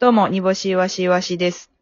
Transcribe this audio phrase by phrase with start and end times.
[0.00, 1.72] どうも、煮干しわしわしです。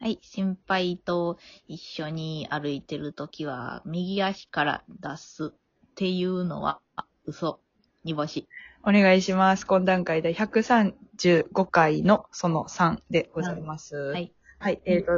[0.00, 0.20] はい。
[0.22, 5.50] 先輩と一緒に歩いてるときは、右足から出すっ
[5.96, 7.58] ていうのは、あ嘘。
[8.04, 8.46] 煮干し。
[8.84, 9.66] お願いします。
[9.66, 13.96] 今段階で135回のその3でございます。
[13.96, 14.12] は。
[14.12, 14.32] はいい。
[14.60, 14.80] はい。
[14.84, 15.10] えっ、と、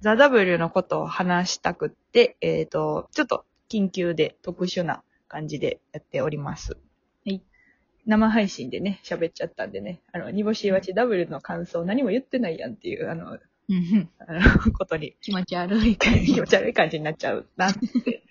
[0.00, 6.76] ザ・ W のことを話したくって、えっ、と、ちょっと緊急で特殊な感じでやっております。
[8.06, 8.10] はい。
[8.10, 13.38] 生配信でね、喋っちゃったんでね、あの、煮干しわち W の感想何も言ってないやんっていう、あの、
[13.70, 16.34] うんあのことに気持ち悪い感じ。
[16.34, 18.24] 気持ち悪い感じになっちゃうなって、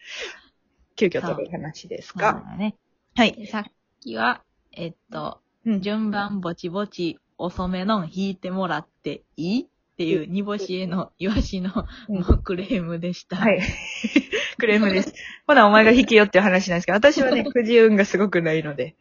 [0.98, 2.76] 急遽取る話ですそうが、だね。
[3.16, 3.32] はい。
[3.32, 3.64] でさっ
[4.02, 4.44] きは、
[4.74, 9.66] えっと、うん順番ぼちぼち遅めの引いてもらっていいっ
[9.98, 11.72] ていう煮干しへのイワシの
[12.10, 13.38] うんクレームでした。
[13.38, 13.62] はい。
[14.58, 15.14] クレームです。
[15.48, 18.96] ほな、お前が引きよっていう話なんですけど、私はね、 くじ運がすごくないので。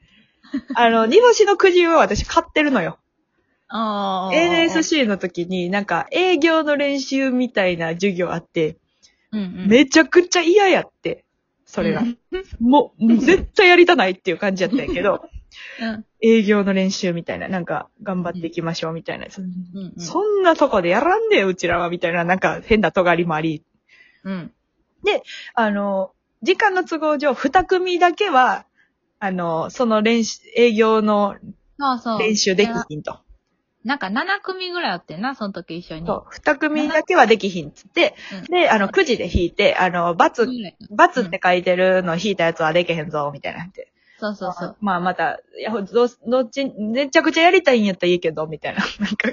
[0.74, 2.98] あの、煮干しのくじ運は私買ってるのよ。
[3.68, 4.34] ああ。
[4.34, 8.78] NSC の時になんか営業の練習みたいな授業あって、
[9.32, 9.66] うんうん。
[9.68, 11.24] めちゃくちゃ嫌やって、
[11.66, 12.00] それが。
[12.00, 12.18] うん
[12.60, 15.28] もう、もう絶対やりたないっていう感じやったんやけど、
[15.80, 19.26] うん営業の練習みたいな、なんか頑張っていきましょうみたいな。
[19.26, 20.00] うんうん。
[20.00, 23.62] そんなとこでやらんねえ、うちらは、みたいな、なんか変な尖りもあり、
[24.24, 24.52] うん。
[25.54, 28.66] あの、時間の都合上、二組だけは、
[29.20, 31.36] あの、その練習、営業の
[31.78, 32.18] そうそう。
[32.18, 33.18] 練習できひんと。
[33.84, 36.06] なんか7組ぐらいあってんな、その時一緒に。
[36.06, 40.48] そう、二組だけはできひんっつって、うんで、あの、くじで引いて、あの、バツ、
[40.90, 43.92] バツって書いてるの引いたやつはできへんぞ、みたいなって。
[44.20, 44.76] そうそうそう。
[44.80, 49.30] まあ、また、いや、ど、どっち、めちゃくちゃやりたいんやったらいいけど、みたいな、 なんか、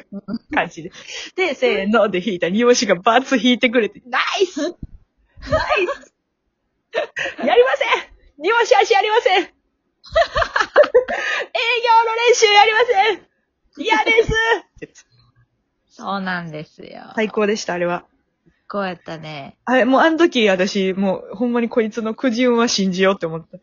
[0.53, 0.91] 感じで。
[1.35, 4.75] で、せーので引いたら、煮干しがバツ引いてくれて、ナイスナイ
[5.87, 6.13] ス
[7.45, 9.47] やりません煮干し足やりません営
[11.85, 13.21] 業の練習やりません
[13.77, 14.23] 嫌で
[14.93, 15.05] す
[15.89, 17.13] そうなんですよ。
[17.15, 18.05] 最高でした、あれは。
[18.67, 19.57] こうやったね。
[19.63, 23.57] あれ、もうあの時私、もうほんまにこいつのくじ運は信じようって思った。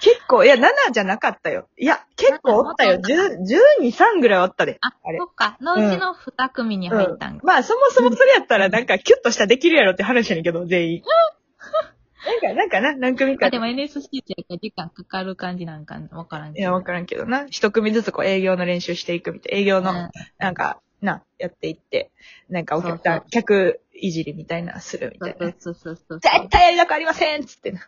[0.00, 1.68] 結構、いや、7じゃなかったよ。
[1.76, 2.98] いや、結構おったよ。
[2.98, 3.40] 10、
[3.82, 4.78] 12、3ぐらいおったで。
[4.80, 5.58] あ、あれそっか。
[5.60, 7.46] のうちの2組に入ったんか。
[7.46, 11.02] まあ、そもそもそれやったら、なんか、キュッとしたらできるやろって話やねんけど、全員。
[12.24, 13.46] なんか、なんかな、何組か。
[13.46, 16.60] あでも NSC って時間かかる感じなんかわからんけど。
[16.60, 17.46] いや、わからんけどな。
[17.48, 19.58] 一組ずつこう営業の練習していくみたいな。
[19.58, 22.10] 営業の、うんなんか、な、やっていって、
[22.48, 25.52] なんかお客さん、そうそう客いじりみたいなのするみたいな。
[25.58, 26.20] そうそうそうそう。
[26.20, 27.80] 絶対やりたくありませんっつってな。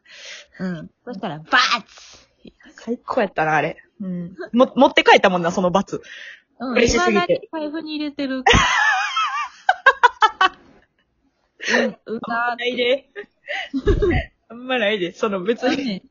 [0.60, 0.90] うん。
[1.04, 2.28] そしたら、バーツ
[2.76, 3.76] 最高やったな、あれ。
[4.00, 4.36] うん。
[4.52, 6.02] も、持って帰ったもんな、その罰。
[6.60, 6.72] うん。
[6.72, 8.44] 嬉しすぎて未だに財布に入れてる。
[11.60, 13.08] うん、うざないで。
[14.48, 15.12] あんまないで。
[15.12, 16.02] その別に。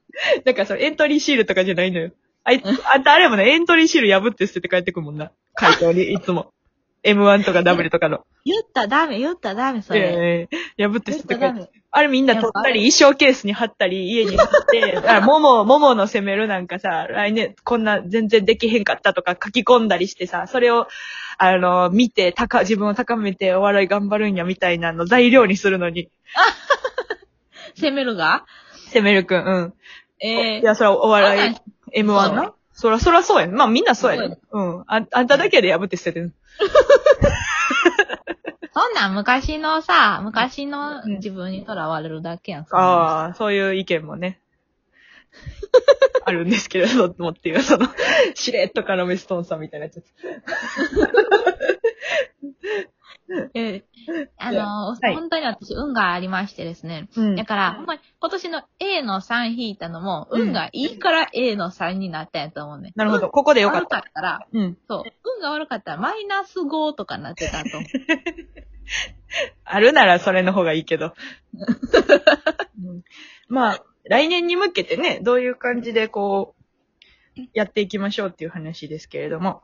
[0.46, 2.12] なんかそのエントリーシールとかじゃないのよ。
[2.44, 5.32] あいつ、あんたあれもね、エントリーシール破って捨てて帰ってくるもんな。
[5.54, 6.54] 回答に、いつも。
[7.08, 8.26] M1 とか W とかの。
[8.46, 10.48] 言ったらダメ、言ったらダメ、それ。
[10.50, 11.70] えー、破って捨てって言ったらダメ。
[11.90, 20.88] あれみんな取ったり、衣装ケースに貼ったり、家に貼って、あ、もも、ももの攻めるなんかさ、来年こんな全然できへんかったとか書き込んだりしてさ、それを、
[21.38, 26.10] あの、見て、高、自分を高めてお笑い頑張るんやみたいなの材料にするのに、
[27.80, 28.46] 攻めるが？
[28.94, 29.74] 攻めるくん、うん。
[30.20, 33.56] えいや、それはお笑い、そう M1 なそら、そらそうやん。
[33.56, 34.38] まあみんなそうやね。
[34.52, 34.84] うん。
[34.86, 36.36] ああんただけで破って捨ててる。
[38.72, 42.68] そんなん昔のさ、昔のうん自分にとらわれるだけやん。
[42.70, 44.40] ああ、そういう意見もね。
[46.24, 47.88] あるんですけれどもっていう、その、
[48.36, 50.04] しれっとからメストーンさんみたいなやつ。
[53.56, 53.84] え
[54.38, 57.10] あの、はい本当に私運がありましてですね。
[57.16, 62.94] うんだから、ほんまに今年の A の3引いたのも、うん運がいいから A の3になったんやと思うね。
[62.96, 63.30] なるほど。
[63.30, 64.08] ここでよかっ悪かた。
[64.08, 64.78] ったら、うん。
[64.88, 65.04] そう、
[65.36, 67.70] 運が悪かったらマイナス5とかなってたと。
[69.66, 71.14] あるならそれの方がいいけど。
[72.82, 73.04] う ん
[73.50, 76.56] まあ、来年に向けてね、どういう感じでこ
[77.38, 79.62] う、やっていきましょうっていう話ですけれども。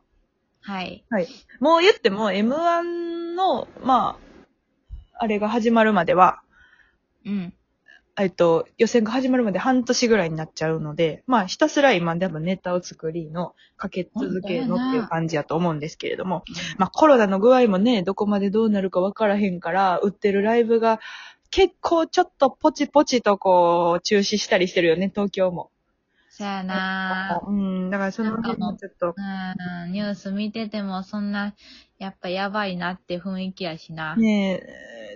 [0.62, 1.04] はい。
[1.10, 1.28] はい。
[1.60, 4.33] もう言っても M1 の、まあ、
[5.24, 6.42] あれが始まるまでは、
[7.26, 7.54] うん。
[8.20, 16.44] えっと、予選が始まるまで半年ぐらいになっちゃうので、まあ、ひたすら今でもネタを作りの、かけ続けるのっていう感じやと思うんですけれども、
[16.78, 21.00] まあ、コロナの具合もね、どこまでどうなるかわからへんから、売ってるライブが
[21.50, 25.72] 結構ちょっとポチポチとこう、中止したりしてるよね、東京も。
[26.36, 27.48] そやなぁ。
[27.48, 31.54] うん、だからその辺もちょっと、うん、ニュース見ててもそんな、
[32.00, 34.16] やっぱやばいなって雰囲気やしな。
[34.16, 34.64] ね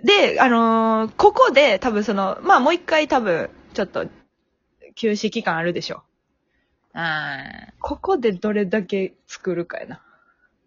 [0.04, 4.06] で、あのーここで多分その、まあもう一回多分、ちょっと、
[4.94, 6.04] 休止期間あるでしょ。
[6.92, 7.42] あ
[7.80, 10.00] ここでどれだけ作るかやな。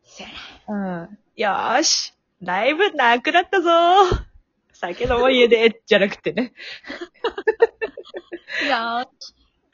[0.03, 0.29] せや
[0.67, 1.03] な。
[1.03, 1.17] うん。
[1.37, 2.13] よーし。
[2.41, 4.23] ライブなくなったぞー。
[4.73, 6.51] 酒飲もう家で、じゃなくてね。
[8.65, 9.07] いやー、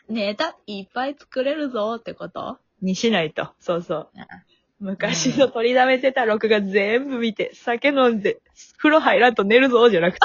[0.10, 2.58] ネタいっぱい作れるぞってこと？
[2.82, 3.50] にしないと。
[3.60, 4.10] そうそう。
[4.16, 4.26] うん
[4.80, 8.42] 昔の取りだめてた録画全部見て、酒飲んで、
[8.78, 10.22] 風呂入らんと寝るぞ、じゃなくて。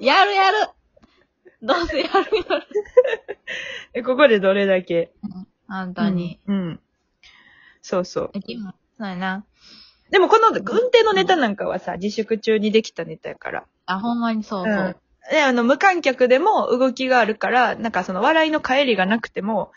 [0.00, 0.56] やるやる
[1.60, 2.66] どうせやるやる。
[3.94, 5.10] えここでどれだけ？
[5.66, 6.38] 本当に。
[6.46, 6.54] うん。
[6.54, 6.80] うん。
[7.82, 8.30] そうそう。
[8.32, 9.44] うちもそうやな。
[10.10, 13.64] でもこの運転のネタなんかはさ、自粛中にできたネタやから。
[13.86, 14.96] あ、ほんまにそうそう。
[15.30, 15.34] うん。
[15.34, 19.72] で、あの、無観客でも動きがあるから、なんかその笑いの帰りがなくても、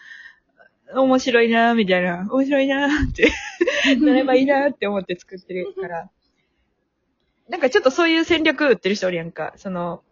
[0.94, 3.32] 面白いなーみたいな、面白いなーって、
[4.00, 6.10] なればいいなーって思って作ってるから。
[7.50, 9.54] なんかちょっとそういう戦略売ってる人おるやんか。
[9.56, 10.04] その、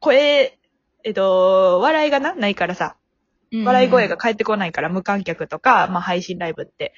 [0.00, 0.58] 声、
[1.04, 2.96] えっと、笑いがな、ないからさ、
[3.52, 6.94] 笑い声が返ってこないから、無観客とか、まあ配信ライブって、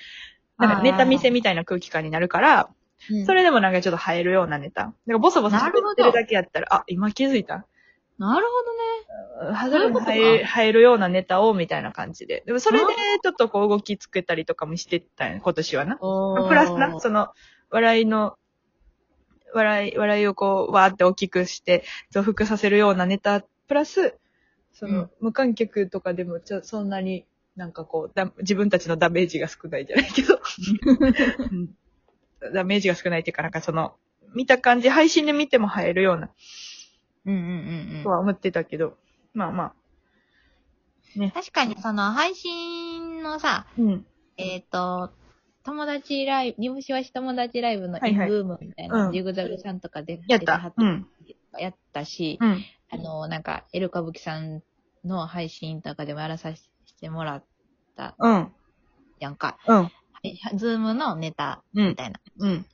[0.59, 2.69] なんかネタ見せみたいな空気感になるから、
[3.11, 4.93] うん、それでもなんかちょっと入るようなネタ。
[5.07, 7.67] なんかボソボソ喋ってるだけやったら、あ、今気づいた。
[8.19, 8.47] なる
[9.55, 12.43] ハズレにそういう入るようなネタをみたいな感じで。
[12.47, 12.87] でもそれで
[13.23, 15.97] ちょっとこう動き作ったりとかもしてたんや今年はな。
[15.97, 16.49] ほどね。
[16.49, 17.29] プラスな、その、
[17.71, 18.37] 笑いの、
[19.55, 24.17] 笑い、笑いをこう、わーって大きくして、増幅させるようなネタ、プラス、
[24.73, 25.11] その、うん。
[25.21, 27.25] 無観客とかでもちょ、そんなに
[27.57, 30.41] なんかこうだ、自分たちのダメージが少ないじゃないけど、
[31.53, 31.69] うん
[32.55, 33.95] ダメージが少ないっていうか、なんかその、
[34.35, 36.31] 見た感じ、配信で見ても入るような、
[37.27, 38.03] うんうんうんうん。
[38.05, 38.97] とは思ってたけど、
[39.35, 39.73] まあまあ、
[41.33, 44.07] 確かにその配信のさ、うん。
[44.37, 45.11] えっ、と、
[45.65, 50.73] 友達ライブ、煮干しいわし友達ライブのインブームみたいな、うんジグザグさんとかでやった。
[50.77, 51.07] うん。
[51.59, 52.65] やったし、うん。
[52.91, 54.63] あの、なんか、エル歌舞伎さん
[55.05, 56.63] の配信とかでもやらさせ
[57.01, 57.45] てもらっ
[57.97, 58.53] たうん。
[59.19, 59.59] やんか。
[59.67, 59.91] うん。
[60.23, 61.97] はい Zoom のネタうんみ。
[61.97, 62.21] たいな。
[62.39, 62.67] うん。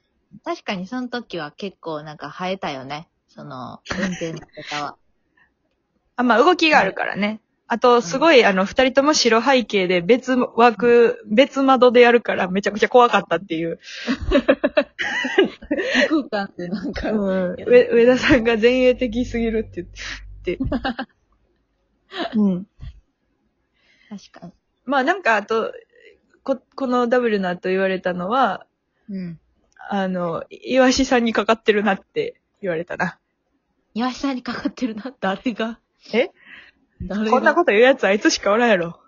[0.44, 3.08] 確かにその時は結構なんか映えたよね。
[3.28, 4.96] その、運転のネタは。
[6.16, 7.40] あ、まあ動きがあるからね。
[7.66, 13.80] あと、すごい、あの、二人とも白背景で別枠、別窓でやるからめちゃくちゃ怖かったっていう。
[16.08, 17.56] 空間ってなんか、うん。
[17.66, 19.86] 上上田さんが前衛的すぎるって
[20.44, 20.76] 言って。
[22.36, 22.66] うん。
[24.10, 24.52] 確かに。
[24.84, 25.72] まあなんか、あと、
[26.44, 28.66] こ、このダブルなと言われたのは、
[29.08, 29.40] うん。
[29.88, 33.18] あの、イワシさんにかかってるなって言われたな。
[33.94, 35.14] 岩下さんにかかってるな。
[35.20, 35.80] 誰が
[36.12, 36.30] え？
[37.02, 37.30] 誰が？
[37.30, 39.00] こんなこと言うやつあいつしかおらんやろ。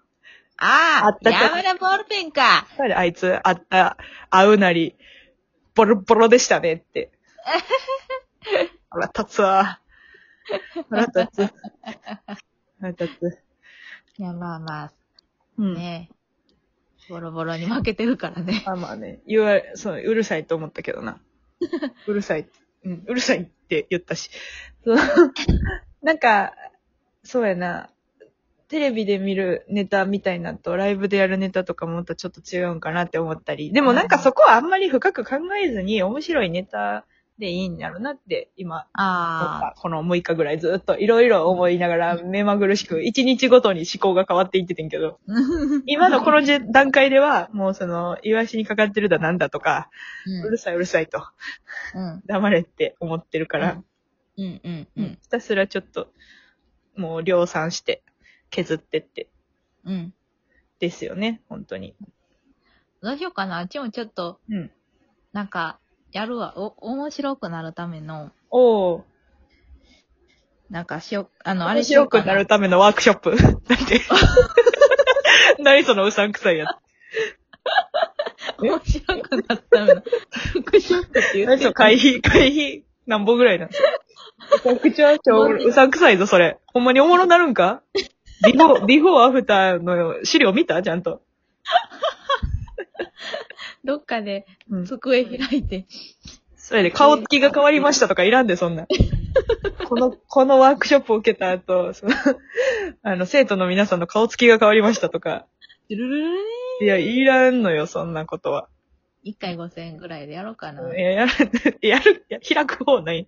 [0.58, 2.66] あああった山田ボールペンか。
[2.78, 3.98] あいつ、あった、
[4.30, 4.96] 会うなり、
[5.74, 7.10] ボロボロでしたねって。
[8.88, 9.80] 腹立つわ。
[10.88, 11.54] 腹立つ。
[12.80, 13.38] 腹立つ。
[14.18, 14.92] いや、まあまあ、
[17.08, 18.62] ボロボロに負けてるからね。
[18.66, 21.20] まあまあね、言われ、そう、うるさいと思ったけどな。
[22.06, 22.48] うるさい。
[22.84, 24.30] うん、うるさいって言ったし。
[24.84, 24.96] そう
[26.02, 26.52] なんか、
[27.24, 27.90] そうやな。
[28.68, 33.72] テレビで見るネタみたいなのと、ライブでやるネタとかもまたちょっと違うんかなって思ったり。
[33.72, 37.06] でもなんかそこはあんまり深く考えずに面白いネタ
[37.38, 45.32] でいいんやろなって、今、あこの6日ぐらいずっといろいろ思いながら目まぐるしく、1日ごとに思考が変わっていっててんけど、あ。
[45.86, 49.90] 今のこのじ段階では、もうその、イワシにかかってるだなんだとか、
[50.44, 52.22] ううるさいうるさいと、ん。
[52.26, 53.84] 黙れって思ってるから、うん
[54.38, 55.18] うんううんん。
[55.20, 56.08] ひたすらちょっと、
[56.96, 58.02] もう量産して、
[58.48, 59.28] 削ってって、
[59.84, 60.14] うん。
[60.78, 61.94] ですよね、本当に。
[63.02, 63.58] どうしようかな。
[63.58, 64.70] あっちもちょっと、うん。
[65.32, 65.78] なんか、
[66.16, 66.54] やるわ。
[66.56, 69.02] お、面白くなるための、おー。
[70.70, 72.22] なんかしよ、あの、あ面れしようかな。
[72.22, 73.32] 白くなるためのワークショップ。
[73.36, 74.00] なんで？
[75.62, 76.70] 何そのうさんくさいやつ。
[78.62, 80.02] 面白くなるための、
[80.54, 83.68] 復習って言って何その会費、会費、何本ぐらいなん？
[83.68, 83.82] です
[84.62, 86.58] かめちゃくちゃちょ、うさんくさいぞ、それ。
[86.72, 87.82] ほんまにおもろなるんか？
[88.42, 90.82] ビフォー、ビフォーアフターの資料見た？
[90.82, 91.20] ちゃんと。
[93.86, 94.84] どっかでうん。
[94.84, 95.86] 机開いて、
[96.56, 98.86] それで顔つきが変わりましたとかいらんで、そんな。
[99.88, 102.12] この、このワークショップを受けた後、その、
[103.02, 105.46] あの、生徒の皆さんの顔つきが変わりましたとか。
[105.88, 106.36] ルルルルル
[106.82, 108.68] いや、いらんのよ、そんなことは。
[109.22, 110.82] 一回5000円ぐらいでやろうかな。
[110.94, 113.26] いや、や る、やる、いや開く方ない。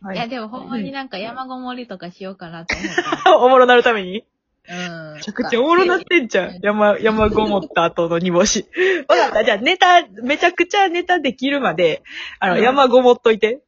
[0.00, 3.36] は いや、でもほんまになんか山ごもりとかしようかなと思った。
[3.40, 4.24] おもろなるために？
[4.68, 5.14] うん。
[5.14, 6.58] めちゃくちゃおもろなってんじゃん。
[6.62, 8.66] 山、山ごもった後の煮干し。
[9.08, 9.44] わかった。
[9.44, 12.02] じゃあネタ、めちゃくちゃネタできるまで、
[12.38, 13.62] あの、うん山ごもっといて。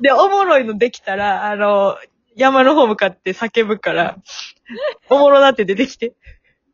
[0.00, 1.96] で、おもろいのできたら、あの、
[2.36, 4.18] 山の方向かって叫ぶから、
[5.08, 6.14] おもろなって出てきて。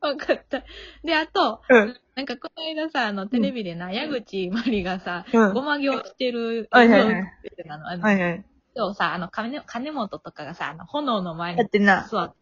[0.01, 0.65] わかった。
[1.05, 1.97] で、あと、うん。
[2.15, 5.55] なんかこの間さ、あの、テレビでな、矢口まりがさ、うん。
[5.55, 8.45] ごま行してる、はいはいはいはいはい。
[8.75, 12.09] 今日さ、あの、金、金本とかがさ、あの、炎の前にやってんな。
[12.11, 12.37] 座って、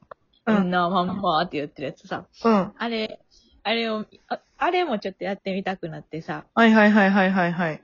[0.47, 2.73] うんみんなまんまって言ってるやつさ、うん。
[2.77, 3.21] あれ、
[3.63, 7.83] あれを、ああれもちょっとやってみたくなってさ、はいはいはいはいはいはい。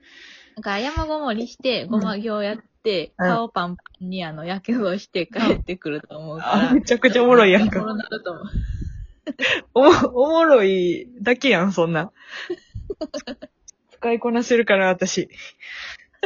[0.57, 6.71] なんか山ごもりして、ごま行やって、うん顔パンパンにあの、やけどして帰ってくると思うから。
[6.71, 7.81] あ、めちゃくちゃおもろいやんか。
[7.81, 8.45] おもろなると思う。
[9.75, 12.13] おも、おもろいだけやん、そんな。
[13.91, 15.29] 使いこなせるから、私。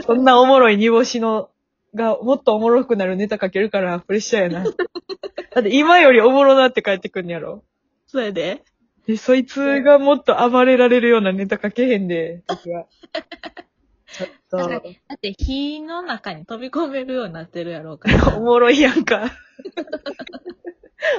[0.04, 1.50] そんなおもろい煮干しの、
[1.94, 4.64] が、もっとおもろくなるネタかけるから、プレッシャーやな。
[5.54, 7.64] だって今よりおもろなって帰ってくんやろ。
[8.06, 8.62] それで
[9.06, 12.87] で、そいつがもっと暴れられるようなネタかけへんで、私は。
[14.06, 18.35] ちょっだと、って火の中に飛び込めるようになってるやろうから。
[18.38, 19.30] おもろいやんか。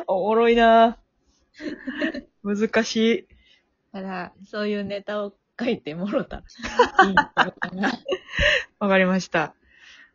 [0.07, 0.97] おもろいな
[2.43, 3.27] 難しい。
[3.93, 6.43] だから、そういうネタを書いてもろたら
[7.07, 7.91] いいのかな。
[8.79, 9.55] わかりました。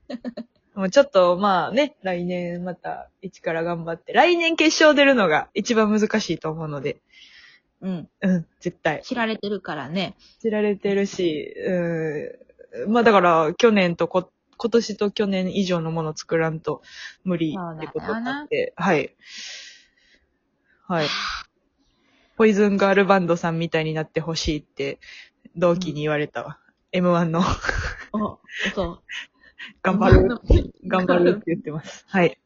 [0.75, 7.01] もうちょっと、まあね、来年また一から頑張って、来年決勝出るのが一番難しいと思うので、
[7.81, 8.09] うん。
[8.21, 9.03] うん、絶対。
[9.03, 10.17] 知られてるからね。
[10.41, 16.83] 知られてるし、うん、まあだから、去年とこ、今年と去年以上のものを作らんと
[17.25, 19.15] 無理ってことになって、はい。
[20.89, 21.07] はい。
[22.37, 24.99] ポイズンガールバンドさんみたいになってほしいって、
[25.57, 26.59] 同期に言われたわ。
[26.93, 27.41] M1 の
[28.13, 28.39] お、
[28.75, 29.03] そう。
[29.83, 30.41] 頑張る、
[30.87, 32.05] 頑張るって言ってます。
[32.09, 32.39] はい。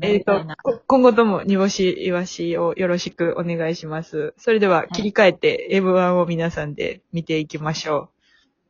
[0.00, 4.34] えっ、とみたいな、こ今後とも煮干し、イワシをよろしくお願いします。
[4.36, 8.10] それでは切り替えて M1 を皆さんで見ていきましょ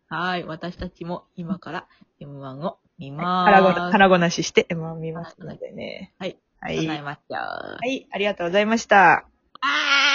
[0.08, 0.44] はい。
[0.44, 1.86] 私たちも今から
[2.20, 3.14] M1 を見う。
[3.14, 3.80] ます。
[3.92, 6.14] 腹ごなしして M1 見ますのでね。
[6.18, 6.38] はい。
[6.60, 6.76] はい。
[6.76, 7.36] ございました。
[7.36, 9.26] はい、ありがとうございました。
[9.60, 10.07] あー